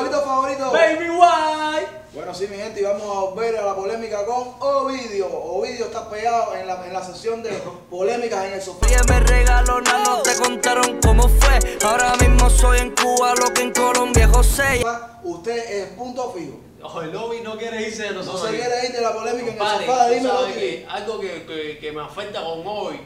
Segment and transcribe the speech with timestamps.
[0.00, 0.70] diablito favorito.
[0.72, 1.88] Baby White.
[2.12, 5.28] Bueno, sí, mi gente, y vamos a volver a la polémica con Ovidio.
[5.28, 7.50] Ovidio está pegado en la, en la sesión de
[7.88, 8.86] polémicas en el sofá.
[9.08, 11.58] Me regaló, nada, no te contaron cómo fue.
[11.84, 14.82] Ahora mismo soy en Cuba, lo que en Colombia José.
[15.22, 16.58] Usted es punto fijo.
[16.82, 18.40] Ojo, el lobby no quiere irse de No nosotros.
[18.42, 18.56] se aquí.
[18.56, 20.40] quiere ir de la polémica en el Compadre, sofá, dímelo.
[20.40, 20.54] Ovidio.
[20.54, 23.00] que algo que, que, que me afecta con hoy,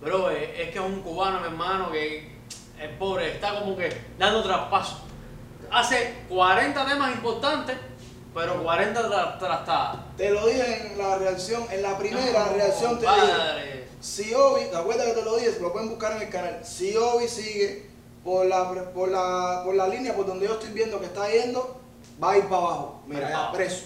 [0.00, 2.18] bro, es, es que es un cubano, mi hermano, que
[2.82, 3.88] es pobre, está como que
[4.18, 5.04] dando traspaso.
[5.70, 7.76] Hace 40 temas importantes,
[8.34, 9.96] pero 40 tra- trastadas.
[10.16, 13.88] Te lo dije en la reacción, en la primera No, reacción te dije.
[14.00, 15.58] Si Obi, ¿te acuerdas que te lo dije?
[15.60, 16.60] Lo pueden buscar en el canal.
[16.64, 17.90] Si Obi sigue
[18.24, 21.80] por la, por la, por la línea por donde yo estoy viendo que está yendo,
[22.22, 23.02] va a ir para abajo.
[23.06, 23.52] Mira, Para ya abajo.
[23.54, 23.84] preso.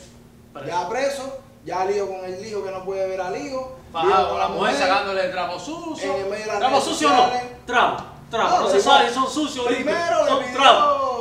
[0.67, 3.79] Ya preso, ya lío con el hijo que no puede ver al hijo.
[3.91, 6.15] Bajado con la mujer sacándole trapo sucio.
[6.15, 7.31] en el medio de las ¿Trapo sucio o no?
[7.67, 8.51] Trapo, trapo.
[8.51, 9.67] No, No, se sabe, son sucios.
[9.67, 10.59] primero Son pidió-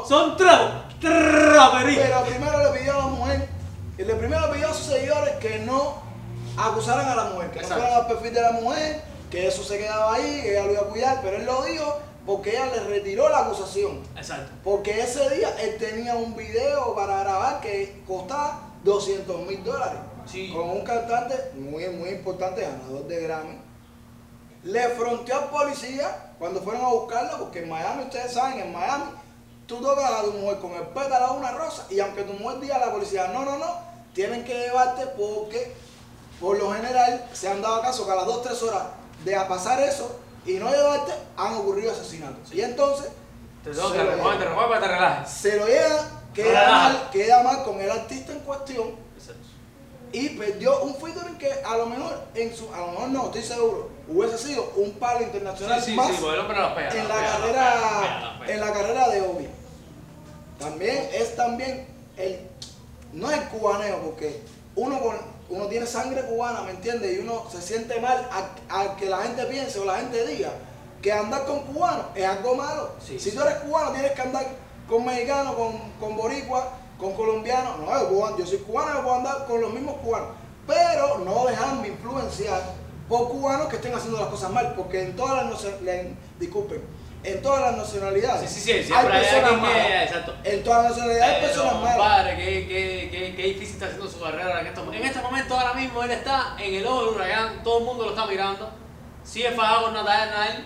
[0.07, 0.95] Son trapos.
[0.99, 2.03] Trapería.
[2.03, 3.49] Pero primero le pidió a la mujer,
[3.97, 6.01] y le primero le pidió a sus seguidores que no
[6.57, 7.75] acusaran a la mujer, que Exacto.
[7.75, 10.73] no fueran al perfil de la mujer, que eso se quedaba ahí, que ella lo
[10.73, 14.01] iba a cuidar, pero él lo dijo porque ella le retiró la acusación.
[14.15, 14.51] Exacto.
[14.63, 19.99] Porque ese día él tenía un video para grabar que costaba 200 mil dólares.
[20.25, 20.51] Sí.
[20.53, 23.57] Con un cantante muy, muy importante, ganador de Grammy.
[24.63, 29.05] Le fronteó al policía cuando fueron a buscarlo, porque en Miami, ustedes saben, en Miami,
[29.71, 32.59] tú tocas a tu mujer con el pétalo de una rosa y aunque tu mujer
[32.59, 33.79] diga a la policía, no, no, no,
[34.13, 35.73] tienen que llevarte porque
[36.41, 38.83] por lo general se han dado caso que a las 2, 3 horas
[39.23, 42.51] de a pasar eso y no llevarte, han ocurrido asesinatos.
[42.53, 43.09] Y entonces
[43.63, 44.39] Te se lo recoger, te llevan.
[44.41, 45.29] recoger para que te relajes.
[45.31, 49.47] se lo lleva, queda mal, queda mal con el artista en cuestión Exacto.
[50.11, 53.43] y perdió un featuring que a lo mejor, en su, a lo mejor no, estoy
[53.43, 56.41] seguro, hubiese sido un palo internacional Sí, sí, más sí, pega.
[56.41, 56.89] en la pega,
[57.31, 58.53] carrera, pega.
[58.53, 59.49] en la carrera de Obi.
[60.61, 62.39] También es también el,
[63.13, 64.41] no es el cubaneo, porque
[64.75, 65.15] uno con,
[65.49, 67.17] uno tiene sangre cubana, ¿me entiendes?
[67.17, 70.51] Y uno se siente mal a, a que la gente piense o la gente diga
[71.01, 72.91] que andar con cubanos es algo malo.
[73.05, 73.35] Sí, si sí.
[73.35, 74.45] tú eres cubano, tienes que andar
[74.87, 77.79] con mexicanos, con, con boricua, con colombianos.
[77.79, 80.29] No, yo, puedo- yo soy cubano, yo puedo andar con los mismos cubanos.
[80.67, 82.61] Pero no dejarme influenciar
[83.09, 86.81] por cubanos que estén haciendo las cosas mal, porque en todas las nacionalidades, disculpen,
[87.23, 90.03] en todas las nacionalidades Sí, sí, sí, hay personas que- malas.
[90.07, 90.35] exacto.
[90.43, 92.35] En todas las nacionalidades hay personas malas.
[92.35, 96.11] Qué, qué, qué, qué difícil está haciendo su carrera en este momento, ahora mismo, él
[96.11, 98.71] está en el ojo del huracán, todo el mundo lo está mirando.
[99.23, 100.65] Sigue fajado con Natanael.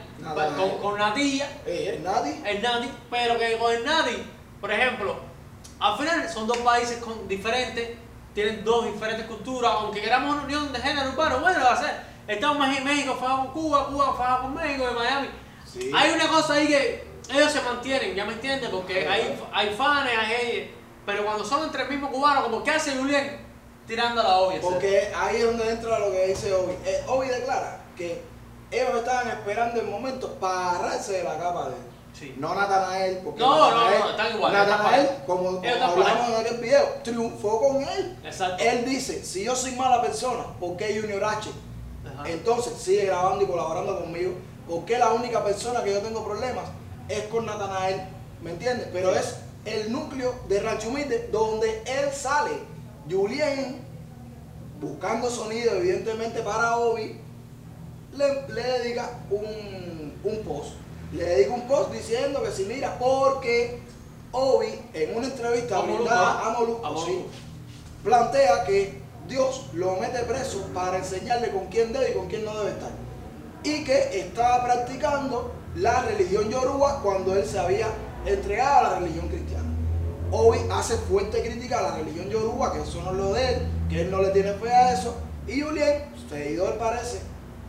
[0.57, 2.41] con, con Natilla, Eh, nadie.
[2.45, 4.25] el Nati, pero que con el Nati,
[4.61, 5.17] por ejemplo,
[5.79, 7.97] al final son dos países con, diferentes,
[8.33, 11.95] tienen dos diferentes culturas, aunque queramos una unión de género urbano, bueno, va a ser.
[12.27, 15.27] Estamos en México, fajado con Cuba, Cuba fajado con México, de Miami.
[15.75, 15.91] Sí.
[15.93, 18.69] Hay una cosa ahí que ellos se mantienen, ¿ya me entiendes?
[18.69, 20.69] Porque hay, hay fans, hay ellos,
[21.05, 23.45] pero cuando son entre el mismo cubano, como ¿qué hace Julián?
[23.85, 24.61] Tirando la obvia.
[24.61, 26.73] Porque ahí es donde entra lo que dice Obi.
[26.85, 28.23] Eh, Obi declara que
[28.71, 31.81] ellos estaban esperando el momento para agarrarse de la capa de él.
[32.13, 32.33] Sí.
[32.37, 35.25] No Natanael, porque No, no, Natanael, no, están iguales, están Natanael, parejas.
[35.27, 38.17] como, como hablamos en aquel video, triunfó con él.
[38.23, 38.63] Exacto.
[38.63, 41.49] Él dice, si yo soy mala persona, ¿por qué Junior H?
[42.05, 42.29] Ajá.
[42.29, 44.33] Entonces sigue grabando y colaborando conmigo.
[44.69, 46.65] Porque la única persona que yo tengo problemas
[47.09, 48.01] es con Natanael.
[48.41, 48.87] ¿Me entiendes?
[48.91, 49.19] Pero Sí.
[49.19, 52.51] es el núcleo de Rancho Humilde donde él sale.
[53.09, 53.81] Julien,
[54.81, 57.19] buscando sonido, evidentemente para Obi,
[58.15, 60.71] le, le dedica un, un post.
[61.13, 63.79] Le dedica un post diciendo que si mira, porque
[64.31, 67.05] Obi en una entrevista A Molusco.
[67.05, 67.25] sí,
[68.03, 72.55] plantea que Dios lo mete preso para enseñarle con quién debe y con quién no
[72.57, 72.91] debe estar.
[73.65, 77.87] Y que estaba practicando la religión yoruba cuando él se había
[78.25, 79.65] entregado a la religión cristiana.
[80.31, 83.67] Hoy hace fuerte crítica a la religión yoruba, que eso no es lo de él,
[83.89, 85.15] que él no le tiene fe a eso.
[85.47, 87.19] Y Julien, seguidor parece,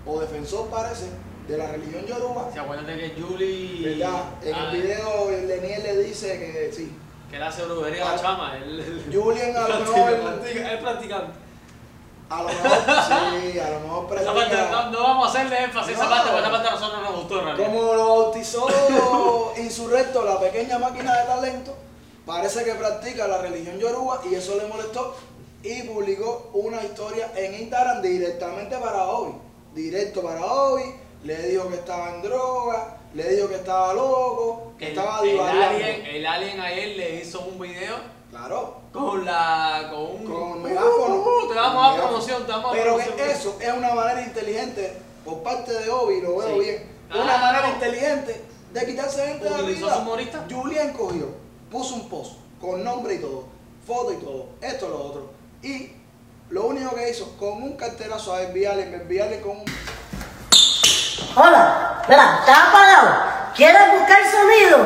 [0.07, 1.07] o defensor parece,
[1.49, 3.97] de la religión yoruba, Sí, acuérdate que Julie.
[3.99, 4.23] ¿verdad?
[4.43, 6.93] En ah, el video el Leniel le dice que sí.
[7.31, 8.21] Que él hace brujería a la Ah.
[8.23, 8.57] chama.
[8.57, 8.81] Él,
[9.11, 11.46] él- Julien a lo mejor, él practicante.
[12.29, 12.71] A lo mejor,
[13.41, 16.43] sí, a lo mejor practica- no, no vamos a hacerle énfasis a esa parte, porque
[16.43, 17.67] esa parte a nosotros no nos gustó en realidad.
[17.67, 18.67] Como lo bautizó
[19.57, 21.75] Insurrecto, la pequeña máquina de talento,
[22.25, 25.15] parece que practica la religión yoruba y eso le molestó
[25.63, 29.33] y publicó una historia en Instagram directamente para Obi.
[29.75, 30.83] Directo para Obi,
[31.25, 35.31] le dijo que estaba en droga, le dijo que estaba loco, que El, estaba el
[35.31, 35.67] divagando.
[35.69, 37.95] alien, el alien ayer le hizo un video
[38.31, 39.89] Claro, con la.
[39.91, 40.25] con un.
[40.25, 41.15] con megáfono.
[41.17, 43.31] Uh, te vamos a dar promoción, te vamos a dar Pero que promoción.
[43.31, 46.61] eso es una manera inteligente por parte de Obi, lo veo Sí.
[46.61, 46.97] bien.
[47.15, 49.63] Una manera inteligente de quitarse gente de
[50.01, 50.45] humorista.
[50.51, 51.29] Julián cogió,
[51.71, 53.45] puso un post con nombre y todo,
[53.87, 55.31] foto y todo, esto, lo otro.
[55.63, 55.93] Y
[56.51, 59.65] lo único que hizo, con un carterazo a enviarle, enviarle con un...
[61.37, 63.53] Hola, espera, ¿está apagado?
[63.55, 64.79] ¿Quieres buscar sonido?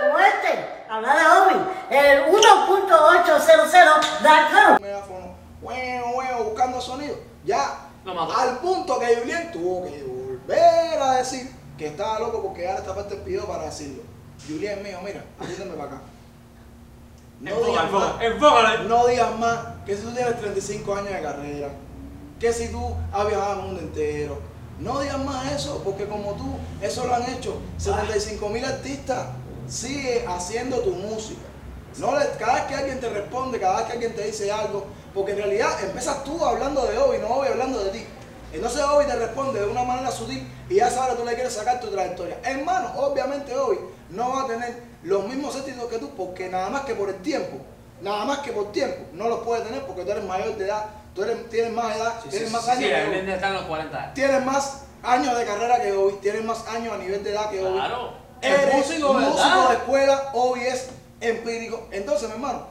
[0.00, 4.82] Como este, habla de Obi, el 1.800.com.
[4.82, 7.16] megáfono, huevo, huevo, buscando sonido.
[7.44, 12.80] Ya, al punto que Julien tuvo que volver a decir que estaba loco porque ahora
[12.80, 14.02] esta parte pidió para decirlo.
[14.46, 16.00] Julien mío, mira, ayúdame para acá.
[17.40, 18.14] No digas más,
[18.86, 21.68] no digas más que si tú tienes 35 años de carrera,
[22.40, 24.38] que si tú has viajado al mundo entero.
[24.80, 29.26] No digas más eso, porque como tú, eso lo han hecho 75 mil artistas.
[29.66, 31.40] Sigue haciendo tu música.
[31.98, 34.86] No le- cada vez que alguien te responde, cada vez que alguien te dice algo,
[35.14, 38.06] porque en realidad empiezas tú hablando de Obi, no Obi hablando de ti.
[38.52, 41.80] Entonces Obi te responde de una manera sutil y ya sabes tú le quieres sacar
[41.80, 42.38] tu trayectoria.
[42.44, 43.78] Hermano, obviamente Obi
[44.10, 47.16] no va a tener los mismos éxitos que tú, porque nada más que por el
[47.16, 47.58] tiempo,
[48.00, 50.84] nada más que por tiempo, no los puedes tener porque tú eres mayor de edad,
[51.14, 53.10] tú eres, tienes más edad, Sí, tienes sí, más sí, años sí, que el Obi.
[53.10, 54.14] Blender está en los 40 años.
[54.14, 57.62] Tienes más años de carrera que Obi, tienes más años a nivel de edad que
[57.62, 57.74] Obi.
[57.78, 58.12] Claro.
[58.40, 60.88] Eres músico, músico de escuela, Obi es
[61.20, 61.88] empírico.
[61.90, 62.66] Entonces, mi hermano,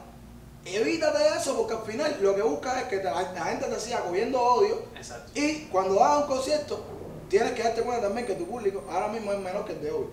[0.64, 4.00] evítate eso porque al final lo que buscas es que la, la gente te siga
[4.00, 5.30] cogiendo odio Exacto.
[5.34, 6.84] y cuando hagas un concierto
[7.28, 9.90] tienes que darte cuenta también que tu público ahora mismo es menor que el de
[9.90, 10.06] Obi.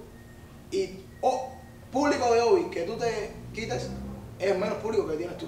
[0.72, 1.50] Y o
[1.92, 3.90] público de Obi que tú te quites
[4.40, 5.48] es menos público que tienes tú.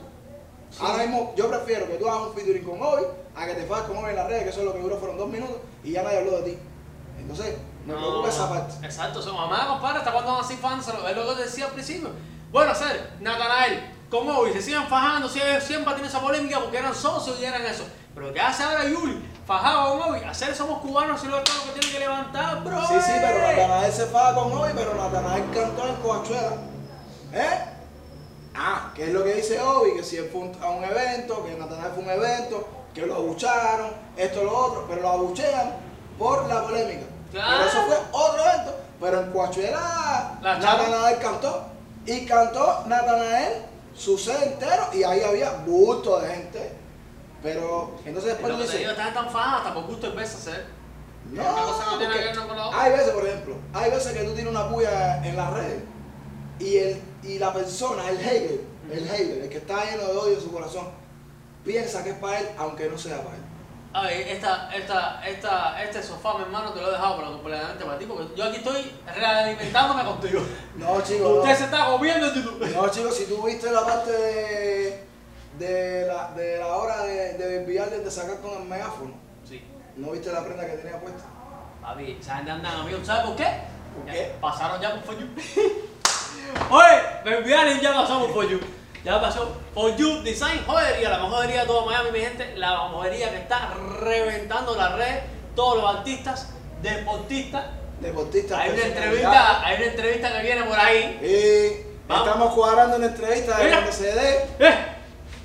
[0.80, 3.04] Ahora mismo yo prefiero que tú hagas un featuring con Obi
[3.36, 4.98] a que te fajes con Obi en las redes, que eso es lo que duró
[4.98, 6.60] fueron dos minutos y ya nadie habló de ti.
[7.20, 8.86] Entonces, me preocupa esa parte.
[8.86, 12.10] Exacto, son mamá, compadre, hasta cuando van así fans, es lo que decía al principio.
[12.52, 16.96] Bueno, hacer, Natanael, con Obi, se siguen fajando, siempre, siempre tiene esa polémica porque eran
[16.96, 17.84] socios y eran eso.
[18.16, 19.24] Pero ¿qué hace ahora Yuli?
[19.46, 22.82] Fajado con Obi, hacer somos cubanos y lo que que tienen que levantar, bro.
[22.88, 26.52] Sí, sí, pero Natanael se faja con Obi, pero Natanael cantó en Coachuela.
[27.34, 27.60] ¿Eh?
[28.56, 29.96] Ah, ¿qué es lo que dice Obi?
[29.96, 33.92] Que si él fue a un evento, que Natanael fue un evento, que lo abucharon,
[34.16, 35.74] esto, lo otro, pero lo abuchean
[36.18, 37.06] por la polémica.
[37.32, 37.58] Claro.
[37.58, 40.40] Pero eso fue otro evento, pero en Coachuela.
[40.42, 41.77] Natanael cantó.
[42.08, 43.64] Y cantó Natanael
[43.96, 46.72] su set entero y ahí había bulto de gente.
[47.44, 50.66] Pero entonces después dices, digo, están tan hasta por gusto el beso hacer.
[51.32, 55.54] no, no hay veces, por ejemplo, hay veces que tú tienes una puya en las
[55.54, 55.84] redes
[56.60, 58.62] y, el, y la persona, el hater,
[58.92, 60.88] el hater, el que está lleno de odio en su corazón,
[61.64, 63.42] piensa que es para él, aunque no sea para él.
[63.98, 67.84] A ver, esta, esta, esta, este sofá, mi hermano, te lo he dejado para completamente
[67.84, 70.42] para ti, porque yo aquí estoy realimentándome contigo.
[70.78, 72.76] No, chicos, Usted se está comiendo en YouTube.
[72.76, 75.04] No, chicos, si tú viste la parte de,
[75.58, 79.66] de, la, de la hora de, de enviarle, de sacar con el megáfono, Sí.
[79.96, 81.24] ¿no viste la prenda que tenía puesta?
[81.82, 83.02] Papi, ¿saben dónde andan amigos?
[83.08, 83.48] ¿Sabes por qué?
[83.98, 84.36] ¿Por Ya, qué?
[84.40, 85.28] Pasaron ya por You.
[86.70, 88.60] Oye, me enviaron y ya pasamos For You.
[89.04, 92.56] Ya pasó For You Design Jodería, la mejor jodería de todo Miami, mi gente.
[92.58, 95.24] La jodería que está reventando las redes.
[95.56, 96.50] Todos los artistas,
[96.82, 97.66] deportistas.
[98.00, 98.60] Deportista.
[98.60, 101.20] Hay una entrevista, hay una entrevista que viene por ahí.
[101.22, 102.28] Y Vamos.
[102.28, 104.46] estamos cuadrando una entrevista de se dé.
[104.60, 104.76] ¡Eh!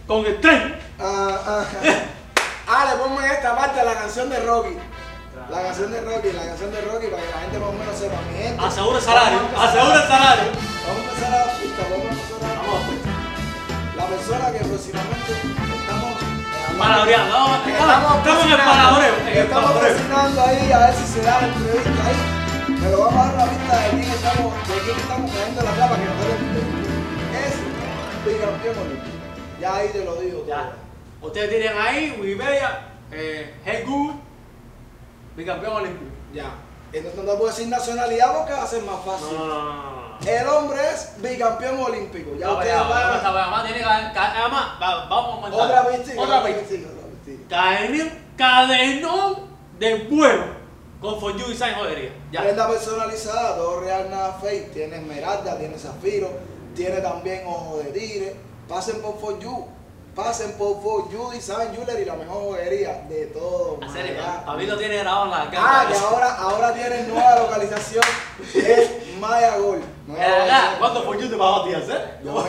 [0.06, 0.76] Con el tren.
[0.98, 1.64] Ah, ah,
[2.68, 4.76] ah, le ponme esta parte la canción de Rocky.
[5.50, 7.98] La canción de Rocky, la canción de Rocky para que la gente más o menos
[7.98, 8.20] sepa.
[8.30, 8.64] Mi gente.
[8.64, 10.44] Asegura el salario, asegura el salario.
[10.86, 12.62] Vamos a empezar a la pista, vamos a empezar a.
[12.62, 13.01] La
[14.12, 16.12] persona que próximamente estamos.
[16.78, 19.14] Palabreando, estamos, estamos en el palabreo.
[19.32, 22.76] Estamos presionando ahí a ver si se da la entrevista ahí.
[22.82, 25.96] Pero vamos a dar la pista de quién estamos, de quién estamos cayendo la plata
[25.96, 27.54] que nos dé Es
[28.26, 29.16] bicampeón olímpico.
[29.60, 30.44] Ya ahí te lo digo.
[30.46, 30.72] Ya.
[31.20, 34.16] Ustedes tienen ahí Wikipedia, eh, Google,
[35.36, 36.10] bicampeón olímpico.
[36.34, 36.54] Ya.
[36.92, 39.38] Entonces no te puedo decir nacionalidad porque va a ser más fácil.
[39.38, 40.01] No, no, no, no.
[40.26, 42.30] El hombre es bicampeón olímpico.
[42.38, 42.92] Ya Ya, ustedes van.
[43.24, 45.60] además tiene que vamos a aumentar.
[45.60, 46.20] Otra pista.
[46.20, 46.88] Otra pista.
[47.48, 49.36] Cadenón, cadenón
[49.78, 50.44] de vuelo
[51.00, 52.12] con For You Design Jodería.
[52.30, 52.42] Ya.
[52.42, 54.72] Prenda personalizada, todo real, nada fake.
[54.72, 56.30] Tiene esmeralda, tiene zafiro,
[56.74, 58.36] tiene también ojo de tigre.
[58.68, 59.66] Pasen por For You.
[60.14, 63.78] Pasen por For You Design Jewelry, la mejor joyería de todo.
[64.46, 65.88] A mí lo tiene grabado en la Ah, cara.
[65.90, 68.04] que ahora, ahora tienen nueva localización.
[69.22, 69.82] Es Maya Gold.
[70.06, 70.78] Nueva Eh, localización.
[70.78, 72.18] ¿Cuánto For You te pagó a ti hacer?
[72.24, 72.44] Yo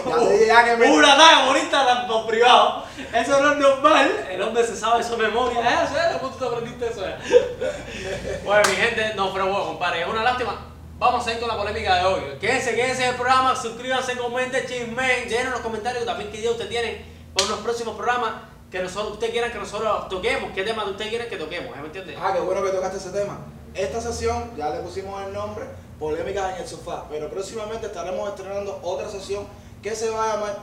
[0.48, 2.84] ya que me- Una talla bonita por privado.
[3.14, 4.28] Eso no es normal.
[4.32, 5.60] El hombre se sabe su memoria.
[5.62, 5.88] ¿Eh?
[5.88, 7.08] ¿Sabes cómo tú te aprendiste eso?
[7.08, 7.16] eh?
[8.44, 10.02] Bueno, mi gente, no fregó, compadre.
[10.02, 10.66] Es una lástima.
[10.98, 12.22] Vamos a ir con la polémica de hoy.
[12.40, 16.70] Quédense, quédense en el programa, suscríbanse, comenten, chismen, llenen los comentarios también qué idea usted
[16.70, 18.32] tiene para los próximos programas
[18.72, 21.80] que nosotros, usted quiera que nosotros toquemos, qué tema usted quiere que toquemos, ¿eh?
[21.82, 22.18] ¿me entiende?
[22.20, 23.38] Ah, qué bueno que tocaste ese tema.
[23.74, 25.66] Esta sesión ya le pusimos el nombre,
[26.08, 29.46] Polémicas en el Sofá, pero próximamente estaremos estrenando otra sesión
[29.82, 30.58] que se va a llamar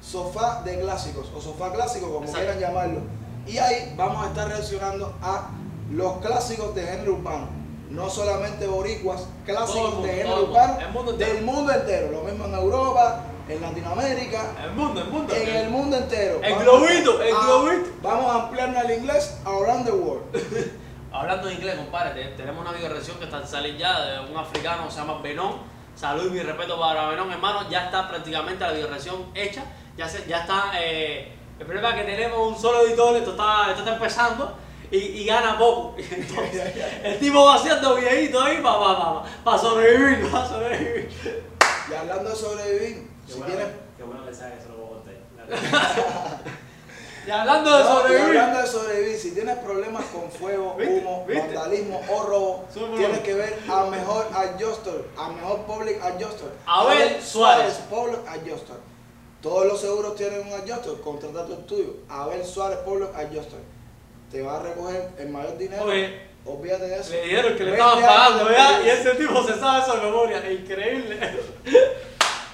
[0.00, 2.38] Sofá de Clásicos o Sofá Clásico, como Exacto.
[2.38, 3.00] quieran llamarlo.
[3.48, 5.50] Y ahí vamos a estar reaccionando a
[5.90, 7.48] los clásicos de género urbano.
[7.90, 12.12] No solamente boricuas, clásicos mundo, de género urbano mundo del mundo entero.
[12.12, 15.34] Lo mismo en Europa, en Latinoamérica, El mundo, el mundo.
[15.34, 16.38] en el mundo entero.
[16.44, 17.88] El Vamos globito, el a- globito.
[18.02, 20.22] Vamos a ampliarnos al inglés around the world.
[21.20, 24.36] Hablando de inglés, compadre, te- tenemos una video reacción que está saliendo ya de un
[24.36, 25.56] africano que se llama Benón.
[25.94, 27.68] Salud y mi respeto para Benón, hermano.
[27.70, 29.64] Ya está prácticamente la video reacción hecha.
[29.96, 30.72] Ya, se, ya está.
[30.80, 34.54] eh, el problema es que tenemos un solo editor, esto está, esto está empezando
[34.90, 35.94] y, y gana poco.
[36.10, 41.08] Entonces, el tipo va haciendo viejito ahí para pa, pa, pa sobrevivir, para sobrevivir.
[41.90, 45.48] Y hablando de sobrevivir, si tienes Qué bueno que sabes que se lo voy a
[45.48, 46.40] contar.
[47.26, 48.38] Y hablando de No, y sobrevivir.
[48.38, 51.42] hablando de sobrevivir, si tienes problemas con fuego, humo, ¿Viste?
[51.42, 56.50] vandalismo o robo, Somos- tienes que ver a mejor adjuster, a mejor public adjuster.
[56.66, 57.74] Abel Suárez.
[57.90, 58.76] Public adjuster.
[59.42, 61.94] Todos los seguros tienen un adjuster, contrata el tuyo.
[62.08, 63.58] Abel Suárez Public adjuster.
[64.30, 65.84] Te va a recoger el mayor dinero.
[65.84, 66.26] Oye.
[66.44, 67.10] Olvídate de eso.
[67.10, 70.02] Le dijeron que le 20 estaban pagando ya y ese tipo se sabe eso de
[70.02, 70.50] memoria.
[70.52, 71.18] Increíble.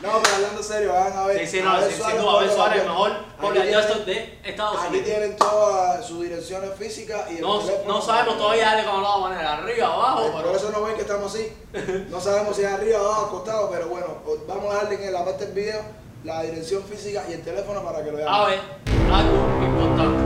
[0.02, 1.38] No, pero hablando serio, van a ver.
[1.46, 4.38] Sí, sí, no, Abel sí, sin Suárez, duda, Abel Suárez, mejor Aquí tienen- adjuster de
[4.44, 5.06] Estados Aquí Unidos.
[5.06, 7.94] tienen todas sus direcciones físicas y el No, teléfono.
[7.94, 11.02] no sabemos todavía darle como la manera, arriba, abajo, Por pero eso no ven que
[11.02, 11.52] estamos así.
[12.10, 15.24] No sabemos si es arriba, abajo, acostado, pero bueno, os- vamos a darle en la
[15.24, 15.80] parte del video
[16.24, 18.28] la dirección física y el teléfono para que lo vean.
[18.28, 18.58] a ver,
[19.12, 20.22] algo importante.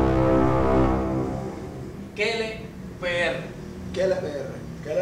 [2.15, 3.37] KLPR.
[3.93, 4.55] ¿Qué LPR?
[4.85, 4.93] ¿Qué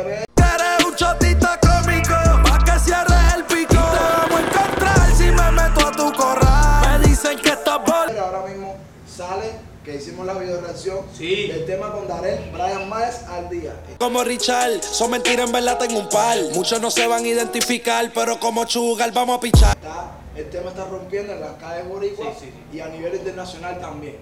[9.84, 11.46] que hicimos la video reacción Sí.
[11.48, 13.74] del tema con Darel Brian Maes al día.
[13.98, 18.10] Como Richard, son mentiras en verdad tengo un par Muchos no se van a identificar
[18.14, 22.30] Pero como Chugal vamos a pichar Está, el tema está rompiendo en las calles boricuas
[22.40, 22.76] Sí, sí, sí.
[22.78, 24.16] y a nivel internacional también.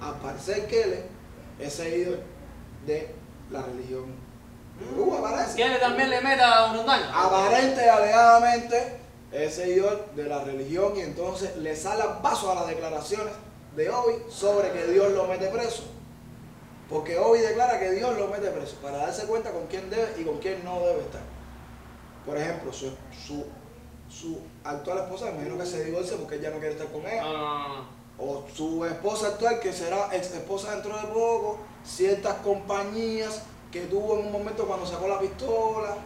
[0.00, 1.02] Al parecer Kele
[1.58, 2.20] es seguidor
[2.86, 3.14] de
[3.50, 4.04] la religión.
[4.96, 5.54] Uh, aparece.
[5.54, 7.08] ¿Quiere también le meta unos daños?
[7.12, 8.96] aparente y alegadamente
[9.32, 13.32] es seguidor de la religión y entonces le sale al paso a las declaraciones
[13.76, 15.84] de Obi sobre que Dios lo mete preso.
[16.88, 20.24] Porque Obi declara que Dios lo mete preso para darse cuenta con quién debe y
[20.24, 21.22] con quién no debe estar.
[22.26, 22.90] Por ejemplo, su,
[23.26, 23.44] su,
[24.08, 27.22] su actual esposa, me imagino que se divorcia porque ella no quiere estar con ella.
[27.22, 28.04] No, no, no, no.
[28.16, 34.20] O su esposa actual, que será ex esposa dentro de poco, ciertas compañías que tuvo
[34.20, 35.96] en un momento cuando sacó la pistola.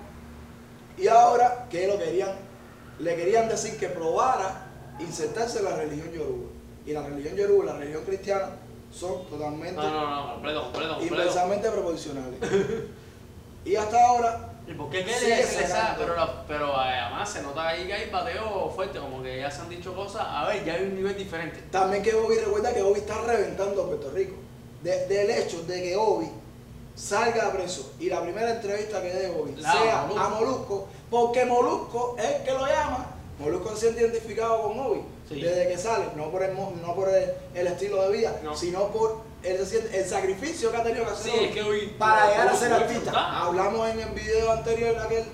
[0.96, 2.30] Y ahora que lo querían,
[2.98, 4.66] le querían decir que probara
[4.98, 6.57] insertarse en la religión yoruba.
[6.88, 8.48] Y la religión yoruba y la religión cristiana
[8.90, 11.14] son totalmente No, no, no, completo, completo, completo.
[11.14, 12.34] inversamente proporcionales.
[13.66, 15.44] y hasta ahora, ¿Y por qué quiere?
[15.98, 19.50] Pero, la- pero eh, además se nota ahí que hay bateo fuerte, como que ya
[19.50, 20.22] se han dicho cosas.
[20.26, 21.60] A ver, ya hay un nivel diferente.
[21.70, 24.36] También que Obi recuerda que Obi está reventando a Puerto Rico.
[24.82, 26.30] De- del hecho de que Obi
[26.94, 30.20] salga preso y la primera entrevista que dé Obi La sea Molusco.
[30.20, 33.06] a Molusco, porque Molusco es el que lo llama.
[33.38, 35.40] Molusco se siente identificado con Obi Sí.
[35.42, 38.56] desde que sale, no por el, no por el, el estilo de vida, No.
[38.56, 39.18] sino por
[39.66, 42.72] siente- el sacrificio que ha tenido que hacer Sí, es que para llegar a ser
[42.72, 43.40] artista.
[43.42, 45.24] Hablamos en el video anterior, aquel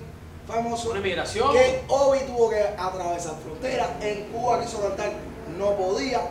[0.47, 1.51] famoso, Una migración.
[1.53, 3.89] que Obi tuvo que atravesar fronteras.
[4.01, 5.11] En Cuba quiso cantar,
[5.57, 6.21] no podía.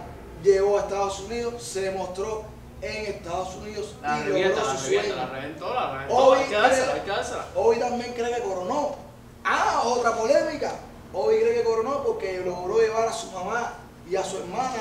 [0.42, 2.44] Llegó a Estados Unidos, se mostró
[2.82, 5.26] en Estados Unidos La y revienta, logró la su revienta, sueño.
[5.26, 6.14] la reventó, la reventó.
[6.16, 7.46] Hoy hay que dársela, cree- hay que dársela.
[7.56, 8.96] Hoy también cree que coronó.
[9.42, 10.72] Ah, otra polémica.
[11.14, 13.74] Hoy cree que coronó porque logró llevar a su mamá
[14.10, 14.72] y a su hermana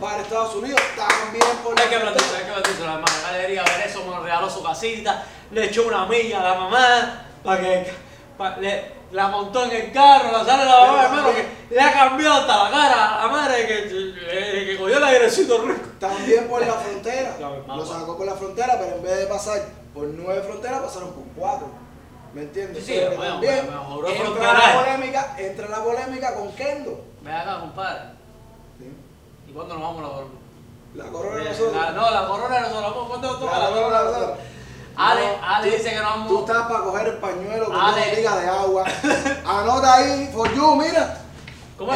[0.00, 0.80] para Estados Unidos.
[0.96, 1.78] También por Mm.
[1.78, 3.32] Hay que la plantarse, hay que la hermana.
[3.32, 7.92] Ver eso, me regaló su casita, le echó una milla a la mamá, para que
[8.38, 11.74] pa- le, la montó en el carro, la sale la mamá, Pero hermano, también- que
[11.74, 15.62] le ha cambiado hasta la cara a la madre que, que, que cogió el airecito
[15.62, 15.80] rico.
[15.98, 17.36] También por la frontera.
[17.66, 19.62] Lo sacó por la frontera, pero en vez de pasar
[19.94, 21.66] por nueve fronteras, pasaron por cuatro.
[22.34, 22.84] ¿Me entiendes?
[22.84, 23.68] Sí, sí, Pero bueno, también
[24.26, 27.04] entra la polémica, entra la polémica con Kendo.
[27.22, 28.00] Ve acá, compadre.
[29.48, 31.74] ¿Y cuándo nos vamos a la La corona de la- nosotros.
[31.76, 33.06] la- No, la corona de nosotros.
[33.08, 34.38] ¿Cuándo nos toca La la corona corona de nosotros.
[34.96, 36.28] Ale, No, Ale tú- dice que no vamos.
[36.28, 37.96] Tú estás para coger el pañuelo con Ale.
[38.00, 38.84] dos botellas de agua.
[39.46, 41.18] Anota ahí, for you, mira.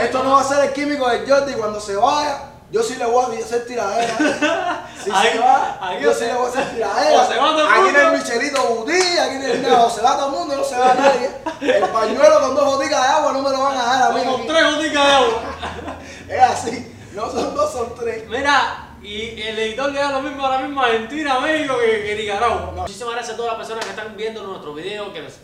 [0.02, 2.46] Esto ¿Cómo no va a ser el químico de Jordi cuando se vaya.
[2.73, 4.87] Yo sí le voy a hacer tiradera.
[5.02, 7.23] Si Ahí- se va, ahí yo sí le voy a hacer tiradera.
[7.23, 9.90] o se va todo el aquí en el Michelito Budí, aquí en el nada, o
[9.90, 11.30] se va todo el mundo, no se va nadie.
[11.61, 14.20] El pañuelo con dos botellas de agua no me lo van a dar a mí.
[14.20, 14.42] Aquí.
[14.49, 15.42] tres goticas de agua.
[16.28, 16.92] Es así.
[17.14, 18.28] No son dos, son tres.
[18.28, 22.16] Mira, y el editor le da lo mismo ahora mismo a Argentina, México que, que
[22.16, 22.73] Nicaragua.
[22.75, 25.38] Muchísimas gracias a todas las personas que están viendo nuestro video, que nos-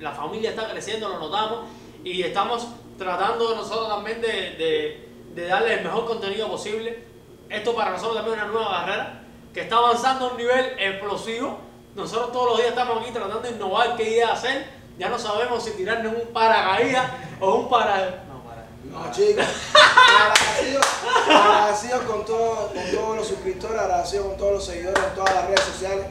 [0.00, 1.66] la familia está creciendo, lo notamos.
[2.02, 2.66] Y estamos
[2.98, 7.04] tratando nosotros también de, de, de darle el mejor contenido posible.
[7.48, 9.22] Esto para nosotros también es una nueva carrera
[9.52, 11.58] que está avanzando a un nivel explosivo.
[11.94, 14.66] Nosotros todos los días estamos aquí tratando de innovar qué idea hacer.
[14.98, 17.10] Ya no sabemos si tirarnos un paracaídas
[17.40, 18.24] o un para...
[18.28, 18.66] No, para.
[18.84, 19.44] No, chicos.
[19.74, 20.86] Agradecidos,
[21.28, 25.46] agradecidos con, todo- con todos los suscriptores, agradecidos con todos los seguidores en todas las
[25.46, 26.06] redes sociales.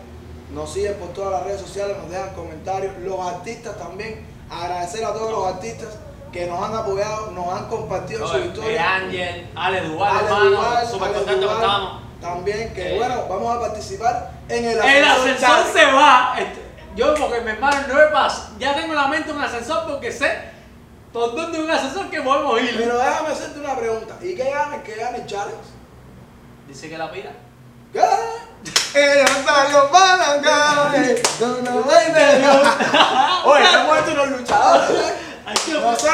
[0.51, 2.97] Nos siguen por todas las redes sociales, nos dejan comentarios.
[2.99, 4.27] Los artistas también.
[4.49, 5.89] Agradecer a todos los artistas
[6.31, 8.95] que nos han apoyado, nos han compartido su Eh, historia.
[8.95, 12.01] Ángel, Ale Duval, Ale hermano, Duval, súper Ale contento que Duval, estábamos.
[12.21, 12.97] También que Eh.
[12.97, 16.35] bueno, vamos a participar en el El ascensor se va.
[16.37, 16.61] Este,
[16.95, 18.49] Yo, porque mi hermano no me pasa.
[18.59, 20.29] Ya tengo en la mente un ascensor porque sé
[21.13, 22.75] por dónde es un ascensor que podemos ir.
[22.77, 24.15] Pero déjame hacerte una pregunta.
[24.21, 25.69] ¿Y qué gana el que gane el challenge?
[26.67, 27.31] Dice que la pira.
[27.93, 27.99] ¿Qué?
[28.93, 32.67] Ellos están los balancanes, no nos ven de Dios.
[33.45, 35.13] Oye, hemos hecho unos luchadores.
[35.45, 36.13] Ay, qué Nosotros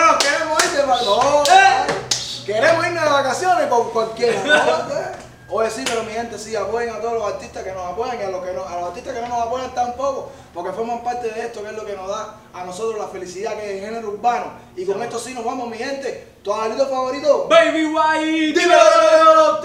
[0.87, 2.43] vacaciones.
[2.45, 4.43] Queremos irnos de vacaciones con cualquiera.
[4.43, 5.27] ¿no?
[5.49, 8.23] Oye, sí, pero mi gente, sí, apoyen a todos los artistas que nos apoyan y
[8.23, 11.29] a los, que no, a los artistas que no nos apoyan tampoco, porque forman parte
[11.29, 13.87] de esto, que es lo que nos da a nosotros la felicidad que es el
[13.87, 14.51] género urbano.
[14.75, 16.35] Y con esto sí nos vamos, mi gente.
[16.43, 17.47] Tu favorito.
[17.49, 18.59] Baby White.
[18.59, 19.61] Dímelo,